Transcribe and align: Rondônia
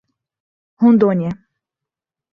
Rondônia 0.81 1.29